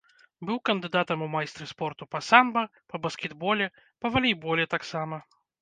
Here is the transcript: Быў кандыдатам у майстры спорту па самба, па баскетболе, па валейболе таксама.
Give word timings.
Быў 0.49 0.57
кандыдатам 0.69 1.19
у 1.25 1.27
майстры 1.33 1.67
спорту 1.73 2.03
па 2.15 2.23
самба, 2.29 2.65
па 2.95 3.03
баскетболе, 3.07 3.71
па 4.03 4.07
валейболе 4.17 4.71
таксама. 4.77 5.25